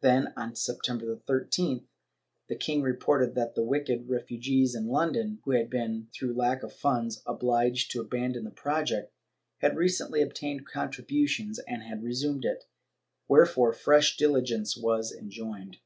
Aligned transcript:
Then, 0.00 0.32
on 0.34 0.56
Septem 0.56 0.96
ber 0.96 1.14
13th, 1.14 1.84
the 2.48 2.56
king 2.56 2.80
reported 2.80 3.34
that 3.34 3.54
the 3.54 3.62
wicked 3.62 4.08
refugees 4.08 4.74
in 4.74 4.86
London, 4.88 5.40
who 5.44 5.50
had 5.50 5.68
been, 5.68 6.08
through 6.14 6.32
lack 6.34 6.62
of 6.62 6.72
funds, 6.72 7.22
obliged 7.26 7.90
to 7.90 8.00
abandon 8.00 8.44
the 8.44 8.50
project, 8.50 9.12
had 9.58 9.76
recently 9.76 10.22
obtained 10.22 10.64
contributions 10.66 11.58
and 11.58 11.82
had 11.82 12.02
resumed 12.02 12.46
it, 12.46 12.64
wherefore 13.28 13.74
fresh 13.74 14.16
diligence 14.16 14.74
was 14.74 15.12
enjoined. 15.12 15.76